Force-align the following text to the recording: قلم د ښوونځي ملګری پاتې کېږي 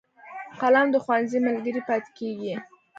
قلم 0.61 0.87
د 0.91 0.95
ښوونځي 1.03 1.39
ملګری 1.47 1.81
پاتې 1.87 2.09
کېږي 2.17 2.53